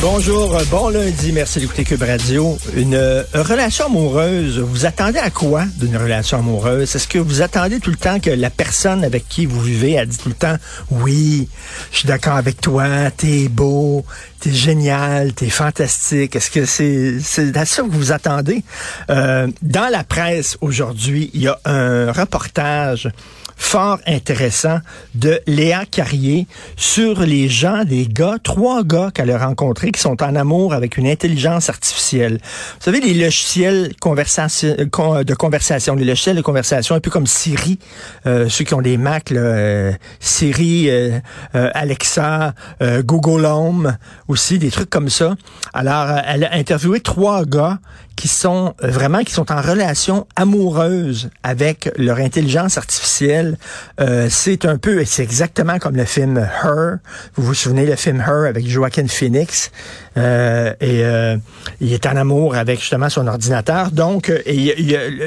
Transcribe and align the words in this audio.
Bonjour, 0.00 0.54
euh, 0.54 0.62
bon 0.70 0.90
lundi, 0.90 1.32
merci 1.32 1.58
d'écouter 1.58 1.82
Cube 1.82 2.02
Radio. 2.02 2.56
Une 2.76 2.94
euh, 2.94 3.24
relation 3.34 3.86
amoureuse, 3.86 4.60
vous 4.60 4.86
attendez 4.86 5.18
à 5.18 5.30
quoi 5.30 5.64
d'une 5.76 5.96
relation 5.96 6.38
amoureuse? 6.38 6.94
Est-ce 6.94 7.08
que 7.08 7.18
vous 7.18 7.42
attendez 7.42 7.80
tout 7.80 7.90
le 7.90 7.96
temps 7.96 8.20
que 8.20 8.30
la 8.30 8.48
personne 8.48 9.02
avec 9.02 9.28
qui 9.28 9.44
vous 9.44 9.60
vivez 9.60 9.98
a 9.98 10.06
dit 10.06 10.16
tout 10.16 10.28
le 10.28 10.36
temps, 10.36 10.54
oui, 10.92 11.48
je 11.90 11.98
suis 11.98 12.06
d'accord 12.06 12.36
avec 12.36 12.60
toi, 12.60 13.10
t'es 13.10 13.48
beau, 13.48 14.04
t'es 14.38 14.52
génial, 14.52 15.32
t'es 15.32 15.50
fantastique. 15.50 16.36
Est-ce 16.36 16.52
que 16.52 16.64
c'est 16.64 17.18
c'est 17.20 17.56
à 17.56 17.64
ça 17.64 17.82
que 17.82 17.88
vous 17.88 18.12
attendez? 18.12 18.62
Euh, 19.10 19.48
dans 19.62 19.88
la 19.90 20.04
presse 20.04 20.58
aujourd'hui, 20.60 21.32
il 21.34 21.42
y 21.42 21.48
a 21.48 21.58
un 21.64 22.12
reportage 22.12 23.10
fort 23.58 23.98
intéressant 24.06 24.78
de 25.14 25.40
Léa 25.46 25.84
Carrier 25.84 26.46
sur 26.76 27.20
les 27.20 27.48
gens, 27.48 27.82
les 27.86 28.06
gars, 28.06 28.36
trois 28.42 28.84
gars 28.84 29.10
qu'elle 29.12 29.30
a 29.30 29.44
rencontrés 29.44 29.90
qui 29.90 30.00
sont 30.00 30.22
en 30.22 30.36
amour 30.36 30.72
avec 30.72 30.96
une 30.96 31.06
intelligence 31.06 31.68
artificielle. 31.68 32.38
Vous 32.40 32.84
savez, 32.84 33.00
les 33.00 33.12
logiciels 33.14 33.88
de 33.88 35.34
conversation, 35.34 35.94
les 35.96 36.04
logiciels 36.04 36.36
de 36.36 36.40
conversation, 36.40 36.94
un 36.94 37.00
peu 37.00 37.10
comme 37.10 37.26
Siri, 37.26 37.78
euh, 38.26 38.48
ceux 38.48 38.64
qui 38.64 38.74
ont 38.74 38.80
des 38.80 38.96
Mac, 38.96 39.30
là, 39.30 39.40
euh, 39.40 39.92
Siri, 40.20 40.88
euh, 40.88 41.18
euh 41.54 41.70
Alexa, 41.74 42.54
euh, 42.80 43.02
Google 43.02 43.44
Home, 43.44 43.96
aussi 44.28 44.58
des 44.58 44.70
trucs 44.70 44.90
comme 44.90 45.10
ça. 45.10 45.34
Alors, 45.74 46.20
elle 46.26 46.44
a 46.44 46.54
interviewé 46.54 47.00
trois 47.00 47.44
gars 47.44 47.78
qui 48.18 48.26
sont 48.26 48.74
vraiment 48.82 49.22
qui 49.22 49.32
sont 49.32 49.52
en 49.52 49.60
relation 49.60 50.26
amoureuse 50.34 51.30
avec 51.44 51.88
leur 51.96 52.18
intelligence 52.18 52.76
artificielle. 52.76 53.56
Euh, 54.00 54.26
c'est 54.28 54.64
un 54.64 54.76
peu, 54.76 55.04
c'est 55.04 55.22
exactement 55.22 55.78
comme 55.78 55.94
le 55.94 56.04
film 56.04 56.36
Her. 56.36 56.96
Vous 57.36 57.44
vous 57.44 57.54
souvenez 57.54 57.86
le 57.86 57.94
film 57.94 58.20
Her 58.20 58.48
avec 58.48 58.66
Joaquin 58.66 59.06
Phoenix 59.06 59.70
euh, 60.16 60.74
et 60.80 61.04
euh, 61.04 61.36
il 61.80 61.92
est 61.92 62.06
en 62.06 62.16
amour 62.16 62.56
avec 62.56 62.80
justement 62.80 63.08
son 63.08 63.28
ordinateur. 63.28 63.92
Donc, 63.92 64.32
et, 64.46 64.74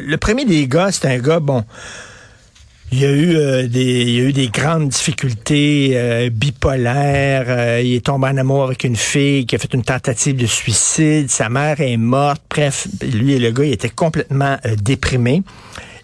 le 0.05 0.17
premier 0.17 0.43
des 0.43 0.67
gars, 0.67 0.91
c'est 0.91 1.07
un 1.07 1.17
gars 1.17 1.39
bon. 1.39 1.63
Il 2.93 2.99
y 2.99 3.05
a 3.05 3.09
eu 3.09 3.37
euh, 3.37 3.67
des 3.69 4.01
il 4.01 4.09
y 4.09 4.19
a 4.19 4.23
eu 4.23 4.33
des 4.33 4.49
grandes 4.49 4.89
difficultés 4.89 5.91
euh, 5.93 6.29
bipolaires. 6.29 7.45
Euh, 7.47 7.81
il 7.81 7.95
est 7.95 8.05
tombé 8.07 8.27
en 8.27 8.35
amour 8.35 8.65
avec 8.65 8.83
une 8.83 8.97
fille 8.97 9.45
qui 9.45 9.55
a 9.55 9.59
fait 9.59 9.73
une 9.73 9.83
tentative 9.83 10.35
de 10.35 10.45
suicide. 10.45 11.29
Sa 11.29 11.47
mère 11.47 11.79
est 11.79 11.95
morte. 11.95 12.41
Bref, 12.49 12.89
lui 13.01 13.31
et 13.31 13.39
le 13.39 13.51
gars, 13.51 13.63
il 13.63 13.71
était 13.71 13.89
complètement 13.89 14.57
déprimé. 14.81 15.41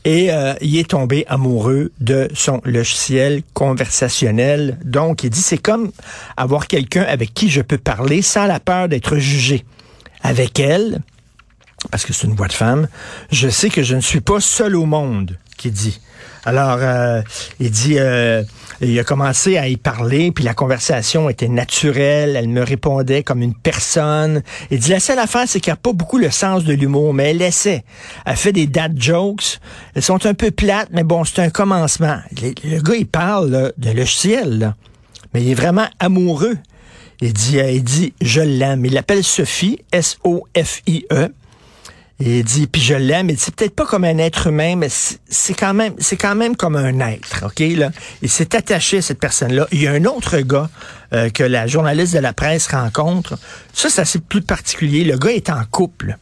Et 0.05 0.30
il 0.61 0.77
est 0.77 0.91
tombé 0.91 1.25
amoureux 1.27 1.91
de 1.99 2.30
son 2.33 2.61
logiciel 2.63 3.41
conversationnel. 3.53 4.77
Donc, 4.85 5.25
il 5.25 5.30
dit, 5.30 5.41
c'est 5.41 5.58
comme 5.58 5.91
avoir 6.38 6.67
quelqu'un 6.67 7.03
avec 7.03 7.33
qui 7.33 7.49
je 7.49 7.61
peux 7.61 7.77
parler 7.77 8.21
sans 8.21 8.45
la 8.45 8.61
peur 8.61 8.88
d'être 8.88 9.17
jugé. 9.17 9.65
Avec 10.21 10.61
elle, 10.61 11.02
parce 11.92 12.05
que 12.05 12.14
c'est 12.14 12.27
une 12.27 12.36
voix 12.36 12.48
de 12.48 12.54
femme, 12.54 12.87
je 13.33 13.49
sais 13.49 13.69
que 13.69 13.83
je 13.83 13.95
ne 13.95 14.02
suis 14.02 14.21
pas 14.21 14.39
seul 14.39 14.77
au 14.77 14.86
monde, 14.86 15.37
qui 15.58 15.71
dit. 15.71 15.99
Alors, 16.45 16.77
euh, 16.80 17.21
il 17.59 17.71
dit, 17.71 17.98
euh, 17.98 18.43
il 18.81 18.98
a 18.99 19.03
commencé 19.03 19.58
à 19.58 19.67
y 19.67 19.77
parler, 19.77 20.31
puis 20.31 20.43
la 20.43 20.53
conversation 20.53 21.30
était 21.30 21.48
naturelle, 21.48 22.36
elle 22.36 22.48
me 22.48 22.64
répondait 22.64 23.23
comme 23.23 23.42
une 23.42 23.55
personne. 23.55 24.42
Il 24.71 24.80
dit, 24.80 24.92
la 24.92 24.99
seule 24.99 25.20
affaire, 25.20 25.43
c'est 25.48 25.59
qu'elle 25.59 25.73
n'a 25.73 25.77
pas 25.77 25.93
beaucoup 25.93 26.17
le 26.17 26.30
sens 26.30 26.64
de 26.64 26.73
l'humour, 26.73 27.14
mais 27.14 27.31
elle 27.31 27.42
essaie. 27.42 27.83
Elle 28.25 28.36
fait 28.36 28.52
des 28.52 28.67
dad 28.67 28.93
jokes, 28.99 29.59
elles 29.95 30.03
sont 30.03 30.25
un 30.25 30.33
peu 30.33 30.52
plates, 30.52 30.89
mais 30.92 31.03
bon, 31.03 31.23
c'est 31.23 31.39
un 31.39 31.49
commencement. 31.49 32.20
Le, 32.42 32.81
gars, 32.81 32.95
il 32.95 33.08
parle 33.08 33.49
là, 33.49 33.71
de 33.77 33.92
logiciel, 33.92 34.59
là, 34.59 34.75
mais 35.33 35.42
il 35.42 35.52
est 35.52 35.55
vraiment 35.55 35.87
amoureux. 35.99 36.58
Il 37.19 37.33
dit, 37.33 37.58
il 37.58 37.83
dit, 37.83 38.14
je 38.21 38.42
l'aime. 38.42 38.86
Il 38.86 38.93
l'appelle 38.93 39.23
Sophie, 39.23 39.80
S-O-F-I-E. 39.92 41.30
Il 42.20 42.44
dit, 42.44 42.66
puis 42.66 42.82
je 42.82 42.95
l'aime, 42.95 43.30
il 43.30 43.36
dit, 43.36 43.52
peut-être 43.52 43.76
pas 43.76 43.86
comme 43.86 44.04
un 44.04 44.17
être 44.17 44.48
humain, 44.48 44.76
mais 44.76 44.89
c'est 44.89 45.54
quand 45.54 45.76
même, 45.76 45.94
c'est 46.00 46.17
quand 46.17 46.33
même 46.33 46.55
comme 46.55 46.76
un 46.76 47.00
être, 47.00 47.45
ok 47.45 47.60
là. 47.78 47.92
Il 48.23 48.30
s'est 48.30 48.55
attaché 48.55 48.98
à 48.98 49.02
cette 49.04 49.20
personne-là. 49.20 49.67
Il 49.72 49.82
y 49.82 49.88
a 49.88 49.92
un 49.92 50.05
autre 50.05 50.39
gars 50.39 50.70
euh, 51.14 51.30
que 51.30 51.44
la 51.44 51.67
journaliste 51.67 52.16
de 52.16 52.20
la 52.20 52.33
presse 52.33 52.67
rencontre. 52.67 53.38
Ça, 53.72 53.89
c'est 53.89 54.02
assez 54.02 54.20
plus 54.20 54.42
particulier. 54.42 55.04
Le 55.04 55.17
gars 55.17 55.32
est 55.32 55.52
en 55.52 55.64
couple. 55.70 56.17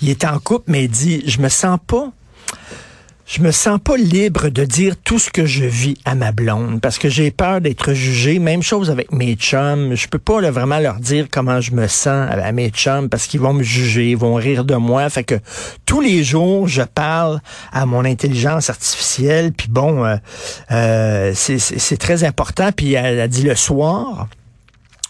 Il 0.00 0.10
est 0.10 0.24
en 0.24 0.40
couple, 0.40 0.64
mais 0.66 0.84
il 0.84 0.90
dit, 0.90 1.22
je 1.26 1.40
me 1.40 1.48
sens 1.48 1.78
pas 1.86 2.10
je 3.32 3.40
me 3.40 3.50
sens 3.50 3.80
pas 3.82 3.96
libre 3.96 4.50
de 4.50 4.66
dire 4.66 4.94
tout 5.02 5.18
ce 5.18 5.30
que 5.30 5.46
je 5.46 5.64
vis 5.64 5.96
à 6.04 6.14
ma 6.14 6.32
blonde 6.32 6.82
parce 6.82 6.98
que 6.98 7.08
j'ai 7.08 7.30
peur 7.30 7.62
d'être 7.62 7.94
jugé. 7.94 8.38
Même 8.38 8.62
chose 8.62 8.90
avec 8.90 9.10
mes 9.10 9.36
chums. 9.36 9.94
Je 9.94 10.06
peux 10.06 10.18
pas 10.18 10.42
vraiment 10.50 10.78
leur 10.80 10.96
dire 10.96 11.28
comment 11.30 11.58
je 11.58 11.72
me 11.72 11.86
sens 11.86 12.28
à, 12.30 12.52
mes 12.52 12.68
chums 12.68 13.08
parce 13.08 13.26
qu'ils 13.26 13.40
vont 13.40 13.54
me 13.54 13.62
juger, 13.62 14.10
ils 14.10 14.18
vont 14.18 14.34
rire 14.34 14.66
de 14.66 14.74
moi. 14.74 15.08
Fait 15.08 15.24
que 15.24 15.36
tous 15.86 16.02
les 16.02 16.22
jours, 16.22 16.68
je 16.68 16.82
parle 16.82 17.40
à 17.72 17.86
mon 17.86 18.04
intelligence 18.04 18.68
artificielle. 18.68 19.52
Puis 19.54 19.68
bon, 19.70 20.04
euh, 20.04 20.16
euh, 20.70 21.32
c'est 21.34 21.96
très 21.96 22.24
important. 22.24 22.70
Puis 22.70 22.92
elle 22.92 23.18
a 23.18 23.28
dit 23.28 23.44
le 23.44 23.54
soir, 23.54 24.28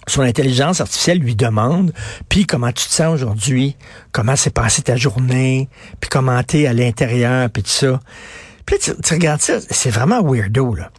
son 0.07 0.23
intelligence 0.23 0.81
artificielle 0.81 1.19
lui 1.19 1.35
demande, 1.37 1.93
puis 2.29 2.47
comment 2.47 2.73
tu 2.73 2.87
te 2.87 2.93
sens 2.93 3.15
aujourd'hui, 3.15 3.77
comment 4.11 4.37
s'est 4.37 4.51
passée 4.51 4.83
ta 4.83 4.97
journée, 4.97 5.69
puis 6.01 6.11
comment 6.11 6.43
t'es 6.43 6.67
à 6.67 6.73
l'intérieur, 6.73 7.49
puis 7.51 7.63
tout 7.63 7.71
ça. 7.71 8.01
Puis 8.67 8.79
tu, 8.79 8.93
tu 9.03 9.15
regardes 9.15 9.41
ça, 9.41 9.55
c'est 9.71 9.91
vraiment 9.91 10.23
weirdo, 10.23 10.75
là. 10.75 10.91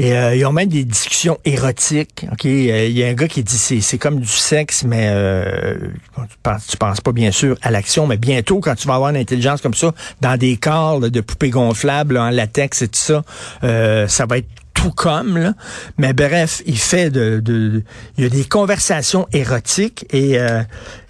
Et 0.00 0.16
euh, 0.16 0.34
ils 0.34 0.46
ont 0.46 0.52
même 0.52 0.68
des 0.68 0.84
discussions 0.84 1.38
érotiques. 1.44 2.24
Ok, 2.32 2.44
il 2.44 2.90
y 2.90 3.04
a 3.04 3.08
un 3.08 3.12
gars 3.12 3.28
qui 3.28 3.42
dit 3.42 3.58
c'est 3.58 3.82
c'est 3.82 3.98
comme 3.98 4.20
du 4.20 4.26
sexe, 4.26 4.82
mais 4.82 5.08
euh, 5.10 5.74
tu 6.16 6.36
penses 6.42 6.74
penses 6.76 7.00
pas 7.02 7.12
bien 7.12 7.30
sûr 7.30 7.56
à 7.60 7.70
l'action, 7.70 8.06
mais 8.06 8.16
bientôt 8.16 8.60
quand 8.60 8.74
tu 8.74 8.88
vas 8.88 8.94
avoir 8.94 9.10
une 9.10 9.18
intelligence 9.18 9.60
comme 9.60 9.74
ça 9.74 9.92
dans 10.22 10.38
des 10.38 10.56
corps 10.56 11.00
de 11.00 11.20
poupées 11.20 11.50
gonflables 11.50 12.16
en 12.16 12.30
latex 12.30 12.80
et 12.80 12.88
tout 12.88 12.98
ça, 12.98 13.22
euh, 13.62 14.08
ça 14.08 14.24
va 14.24 14.38
être 14.38 14.48
tout 14.80 14.90
comme, 14.90 15.36
là. 15.36 15.54
Mais 15.98 16.12
bref, 16.12 16.62
il 16.66 16.78
fait 16.78 17.10
de, 17.10 17.82
il 18.16 18.24
y 18.24 18.26
a 18.26 18.30
des 18.30 18.44
conversations 18.44 19.26
érotiques 19.32 20.06
et, 20.10 20.38
euh, 20.38 20.62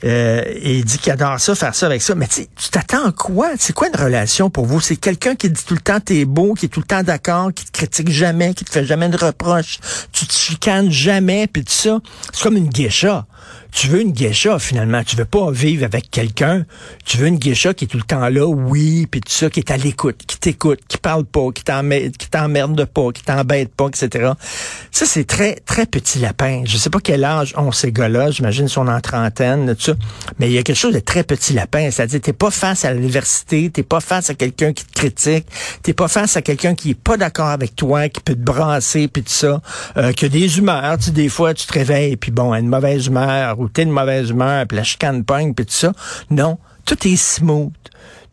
euh, 0.04 0.42
et 0.46 0.78
il 0.78 0.84
dit 0.84 0.98
qu'il 0.98 1.12
adore 1.12 1.38
ça, 1.38 1.54
faire 1.54 1.74
ça 1.74 1.86
avec 1.86 2.02
ça. 2.02 2.14
Mais 2.14 2.26
tu 2.26 2.46
t'attends 2.70 3.06
à 3.06 3.12
quoi? 3.12 3.50
C'est 3.58 3.72
quoi 3.72 3.88
une 3.88 4.00
relation 4.00 4.50
pour 4.50 4.66
vous? 4.66 4.80
C'est 4.80 4.96
quelqu'un 4.96 5.36
qui 5.36 5.50
dit 5.50 5.64
tout 5.64 5.74
le 5.74 5.80
temps 5.80 6.00
t'es 6.00 6.24
beau, 6.24 6.54
qui 6.54 6.66
est 6.66 6.68
tout 6.68 6.80
le 6.80 6.86
temps 6.86 7.02
d'accord, 7.02 7.52
qui 7.54 7.64
te 7.64 7.70
critique 7.70 8.10
jamais, 8.10 8.54
qui 8.54 8.64
te 8.64 8.70
fait 8.70 8.84
jamais 8.84 9.08
de 9.08 9.16
reproches, 9.16 9.78
tu 10.12 10.26
te 10.26 10.32
chicanes 10.32 10.90
jamais, 10.90 11.46
puis 11.46 11.64
tout 11.64 11.72
ça. 11.72 12.00
C'est 12.32 12.42
comme 12.42 12.56
une 12.56 12.68
geisha 12.68 13.26
tu 13.72 13.88
veux 13.88 14.00
une 14.00 14.12
geisha 14.12 14.58
finalement. 14.58 15.02
Tu 15.04 15.16
veux 15.16 15.24
pas 15.24 15.50
vivre 15.50 15.84
avec 15.84 16.10
quelqu'un. 16.10 16.64
Tu 17.04 17.18
veux 17.18 17.26
une 17.26 17.38
geisha 17.38 17.74
qui 17.74 17.84
est 17.84 17.88
tout 17.88 17.98
le 17.98 18.04
temps 18.04 18.28
là, 18.28 18.46
oui, 18.46 19.06
puis 19.10 19.20
tout 19.20 19.32
ça, 19.32 19.50
qui 19.50 19.60
est 19.60 19.70
à 19.70 19.76
l'écoute, 19.76 20.22
qui 20.26 20.38
t'écoute, 20.38 20.80
qui 20.88 20.98
parle 20.98 21.24
pas, 21.24 21.48
qui 21.54 21.64
t'emmerde, 21.64 22.16
qui 22.16 22.28
t'emmerde 22.28 22.84
pas, 22.84 23.12
qui 23.12 23.22
t'embête 23.22 23.74
pas, 23.74 23.86
etc. 23.88 24.32
Ça, 24.90 25.06
c'est 25.06 25.24
très, 25.24 25.54
très 25.54 25.86
petit 25.86 26.18
lapin. 26.18 26.62
Je 26.64 26.76
sais 26.76 26.90
pas 26.90 27.00
quel 27.02 27.24
âge 27.24 27.54
ont 27.56 27.72
ces 27.72 27.92
gars-là. 27.92 28.30
J'imagine 28.30 28.68
sont 28.68 28.88
en 28.88 29.00
trentaine, 29.00 29.74
tout 29.74 29.82
ça. 29.82 29.94
Mais 30.38 30.48
il 30.48 30.52
y 30.52 30.58
a 30.58 30.62
quelque 30.62 30.76
chose 30.76 30.94
de 30.94 31.00
très 31.00 31.24
petit 31.24 31.52
lapin. 31.52 31.90
C'est-à-dire, 31.90 32.20
t'es 32.20 32.32
pas 32.32 32.50
face 32.50 32.84
à 32.84 32.92
l'université, 32.92 33.70
t'es 33.70 33.82
pas 33.82 34.00
face 34.00 34.30
à 34.30 34.34
quelqu'un 34.34 34.72
qui 34.72 34.84
te 34.84 34.92
critique, 34.92 35.46
t'es 35.82 35.92
pas 35.92 36.08
face 36.08 36.36
à 36.36 36.42
quelqu'un 36.42 36.74
qui 36.74 36.90
est 36.90 36.94
pas 36.94 37.16
d'accord 37.16 37.48
avec 37.48 37.76
toi, 37.76 38.08
qui 38.08 38.20
peut 38.20 38.34
te 38.34 38.40
brasser, 38.40 39.08
puis 39.08 39.22
tout 39.22 39.32
ça, 39.32 39.60
euh, 39.96 40.12
que 40.12 40.26
des 40.26 40.58
humeurs. 40.58 40.98
Tu 40.98 41.10
des 41.10 41.28
fois, 41.28 41.54
tu 41.54 41.66
te 41.66 41.72
réveilles, 41.72 42.16
puis 42.16 42.30
bon, 42.30 42.54
une 42.54 42.68
mauvaise 42.68 43.06
humeur, 43.06 43.59
ou 43.60 43.68
t'es 43.68 43.84
de 43.84 43.90
mauvaise 43.90 44.30
humeur, 44.30 44.66
puis 44.66 44.76
la 44.76 44.84
chicane 44.84 45.22
puis 45.24 45.66
tout 45.66 45.66
ça. 45.68 45.92
Non, 46.30 46.58
tout 46.84 47.06
est 47.06 47.16
smooth. 47.16 47.72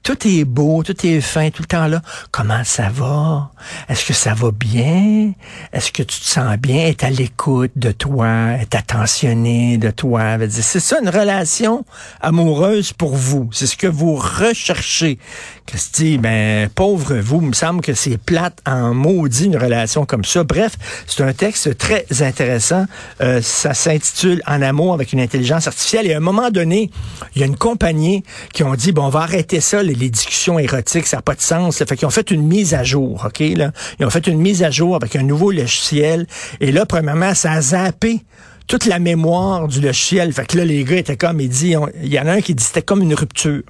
Tout 0.03 0.25
est 0.25 0.45
beau, 0.45 0.83
tout 0.83 1.05
est 1.05 1.19
fin, 1.19 1.49
tout 1.49 1.63
le 1.63 1.67
temps 1.67 1.87
là. 1.87 2.01
Comment 2.31 2.63
ça 2.63 2.87
va? 2.89 3.51
Est-ce 3.89 4.05
que 4.05 4.13
ça 4.13 4.33
va 4.33 4.51
bien? 4.51 5.33
Est-ce 5.73 5.91
que 5.91 6.01
tu 6.01 6.21
te 6.21 6.25
sens 6.25 6.55
bien? 6.55 6.85
Est 6.85 7.03
à 7.03 7.09
l'écoute 7.09 7.73
de 7.75 7.91
toi? 7.91 8.53
Est 8.53 8.73
attentionné 8.73 9.77
de 9.77 9.89
toi? 9.89 10.37
C'est 10.49 10.79
ça 10.79 10.99
une 11.01 11.09
relation 11.09 11.83
amoureuse 12.21 12.93
pour 12.93 13.17
vous. 13.17 13.49
C'est 13.51 13.67
ce 13.67 13.75
que 13.75 13.87
vous 13.87 14.15
recherchez 14.15 15.19
Christy, 15.67 16.17
ben, 16.17 16.69
pauvre 16.69 17.15
vous, 17.17 17.41
il 17.41 17.49
me 17.49 17.53
semble 17.53 17.81
que 17.81 17.93
c'est 17.93 18.17
plate 18.17 18.57
en 18.65 18.93
maudit 18.93 19.47
une 19.47 19.57
relation 19.57 20.05
comme 20.05 20.23
ça. 20.23 20.45
Bref, 20.45 20.77
c'est 21.05 21.21
un 21.23 21.33
texte 21.33 21.77
très 21.77 22.05
intéressant. 22.21 22.85
Euh, 23.21 23.41
ça 23.41 23.73
s'intitule 23.73 24.41
En 24.47 24.61
amour 24.61 24.93
avec 24.93 25.11
une 25.11 25.19
intelligence 25.19 25.67
artificielle. 25.67 26.07
Et 26.07 26.13
à 26.13 26.17
un 26.17 26.21
moment 26.21 26.51
donné, 26.51 26.89
il 27.35 27.41
y 27.41 27.43
a 27.43 27.47
une 27.47 27.57
compagnie 27.57 28.23
qui 28.53 28.63
ont 28.63 28.75
dit, 28.75 28.93
bon, 28.93 29.07
on 29.07 29.09
va 29.09 29.19
arrêter 29.19 29.59
ça, 29.59 29.83
les, 29.83 29.93
discussions 30.09 30.57
érotiques, 30.57 31.05
ça 31.05 31.17
n'a 31.17 31.21
pas 31.21 31.35
de 31.35 31.41
sens. 31.41 31.79
Là. 31.79 31.85
Fait 31.85 31.97
qu'ils 31.97 32.07
ont 32.07 32.11
fait 32.11 32.31
une 32.31 32.47
mise 32.47 32.73
à 32.73 32.85
jour, 32.85 33.25
OK? 33.25 33.39
Là? 33.39 33.73
Ils 33.99 34.05
ont 34.05 34.09
fait 34.09 34.25
une 34.27 34.39
mise 34.39 34.63
à 34.63 34.71
jour 34.71 34.95
avec 34.95 35.17
un 35.17 35.23
nouveau 35.23 35.51
logiciel. 35.51 36.27
Et 36.61 36.71
là, 36.71 36.85
premièrement, 36.85 37.35
ça 37.35 37.51
a 37.51 37.61
zappé 37.61 38.21
toute 38.67 38.85
la 38.85 38.99
mémoire 38.99 39.67
du 39.67 39.81
logiciel. 39.81 40.31
Fait 40.31 40.45
que 40.45 40.57
là, 40.57 40.63
les 40.63 40.85
gars 40.85 40.97
étaient 40.97 41.17
comme, 41.17 41.41
il 41.41 41.49
dit, 41.49 41.75
il 42.01 42.13
y 42.13 42.19
en 42.19 42.27
a 42.27 42.31
un 42.31 42.41
qui 42.41 42.55
dit 42.55 42.63
c'était 42.63 42.81
comme 42.81 43.01
une 43.01 43.13
rupture. 43.13 43.63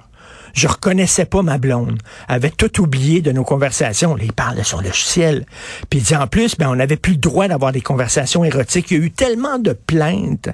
Je 0.54 0.68
reconnaissais 0.68 1.24
pas 1.24 1.42
ma 1.42 1.58
blonde. 1.58 1.98
Avait 2.28 2.50
tout 2.50 2.80
oublié 2.80 3.20
de 3.20 3.32
nos 3.32 3.44
conversations. 3.44 4.16
Il 4.18 4.32
parle 4.32 4.56
de 4.56 4.62
son 4.62 4.80
logiciel. 4.80 5.46
Puis 5.90 6.00
il 6.00 6.02
dit 6.02 6.16
en 6.16 6.26
plus, 6.26 6.56
ben, 6.56 6.68
on 6.68 6.76
n'avait 6.76 6.96
plus 6.96 7.12
le 7.12 7.18
droit 7.18 7.48
d'avoir 7.48 7.72
des 7.72 7.80
conversations 7.80 8.44
érotiques. 8.44 8.90
Il 8.90 8.98
y 8.98 9.00
a 9.00 9.04
eu 9.04 9.10
tellement 9.10 9.58
de 9.58 9.72
plaintes 9.72 10.48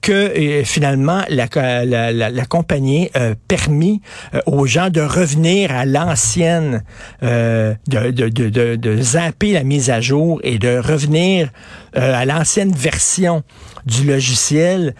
que 0.00 0.12
euh, 0.12 0.64
finalement, 0.64 1.22
la, 1.28 1.48
la, 1.84 2.12
la, 2.12 2.44
compagnie 2.46 3.10
a 3.14 3.34
permis 3.48 4.00
euh, 4.34 4.40
aux 4.46 4.66
gens 4.66 4.90
de 4.90 5.00
revenir 5.00 5.72
à 5.72 5.84
l'ancienne, 5.84 6.82
euh, 7.22 7.74
de, 7.88 8.10
de, 8.10 8.28
de, 8.28 8.76
de, 8.76 8.96
zapper 9.02 9.52
la 9.52 9.64
mise 9.64 9.90
à 9.90 10.00
jour 10.00 10.40
et 10.42 10.58
de 10.58 10.78
revenir 10.78 11.50
à 11.94 12.26
l'ancienne 12.26 12.72
version 12.72 13.42
du 13.86 14.04
logiciel, 14.04 14.94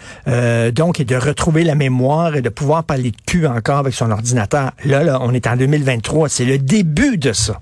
donc, 0.72 0.98
et 0.98 1.04
de 1.04 1.14
retrouver 1.16 1.62
la 1.62 1.74
mémoire 1.74 2.36
et 2.36 2.40
de 2.40 2.48
pouvoir 2.48 2.84
parler 2.84 3.10
de 3.10 3.16
cul 3.26 3.46
encore 3.46 3.78
avec 3.78 3.92
son 3.92 4.10
ordinateur 4.10 4.35
Là, 4.36 5.02
là, 5.02 5.18
on 5.20 5.32
est 5.32 5.46
en 5.46 5.56
2023. 5.56 6.28
C'est 6.28 6.44
le 6.44 6.58
début 6.58 7.18
de 7.18 7.32
ça. 7.32 7.60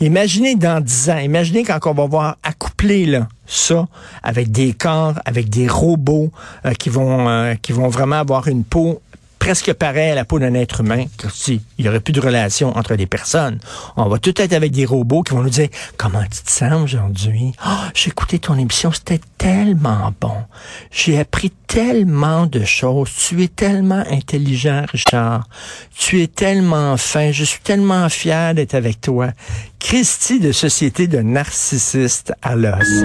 Imaginez 0.00 0.54
dans 0.54 0.80
10 0.80 1.10
ans, 1.10 1.18
imaginez 1.18 1.64
quand 1.64 1.78
on 1.86 1.94
va 1.94 2.06
voir 2.06 2.36
accoupler 2.44 3.04
là, 3.04 3.26
ça 3.46 3.88
avec 4.22 4.52
des 4.52 4.72
corps, 4.72 5.14
avec 5.24 5.48
des 5.50 5.66
robots 5.66 6.30
euh, 6.64 6.72
qui 6.72 6.88
vont 6.88 7.28
euh, 7.28 7.54
qui 7.54 7.72
vont 7.72 7.88
vraiment 7.88 8.16
avoir 8.16 8.46
une 8.46 8.62
peau 8.62 9.00
presque 9.48 9.72
pareil 9.72 10.10
à 10.10 10.14
la 10.14 10.26
peau 10.26 10.38
d'un 10.38 10.52
être 10.52 10.82
humain, 10.82 11.06
si 11.32 11.62
il 11.78 11.82
n'y 11.82 11.88
aurait 11.88 12.00
plus 12.00 12.12
de 12.12 12.20
relation 12.20 12.76
entre 12.76 12.92
les 12.92 13.06
personnes. 13.06 13.60
On 13.96 14.06
va 14.06 14.18
tout 14.18 14.38
être 14.42 14.52
avec 14.52 14.72
des 14.72 14.84
robots 14.84 15.22
qui 15.22 15.32
vont 15.32 15.42
nous 15.42 15.48
dire 15.48 15.70
comment 15.96 16.22
tu 16.24 16.42
te 16.42 16.50
sens 16.50 16.74
aujourd'hui? 16.82 17.52
Oh, 17.66 17.70
j'ai 17.94 18.10
écouté 18.10 18.38
ton 18.38 18.58
émission, 18.58 18.92
c'était 18.92 19.22
tellement 19.38 20.12
bon. 20.20 20.36
J'ai 20.90 21.18
appris 21.18 21.50
tellement 21.66 22.44
de 22.44 22.62
choses. 22.62 23.08
Tu 23.16 23.42
es 23.42 23.48
tellement 23.48 24.04
intelligent, 24.10 24.84
Richard. 24.92 25.48
Tu 25.96 26.20
es 26.20 26.26
tellement 26.26 26.98
fin. 26.98 27.32
Je 27.32 27.44
suis 27.44 27.60
tellement 27.60 28.10
fier 28.10 28.52
d'être 28.52 28.74
avec 28.74 29.00
toi. 29.00 29.28
Christy 29.78 30.40
de 30.40 30.52
société 30.52 31.06
de 31.06 31.20
narcissistes 31.20 32.34
à 32.42 32.54
l'os. 32.54 33.02